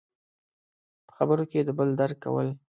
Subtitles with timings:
[1.05, 2.47] –په خبرو کې د بل درک کول.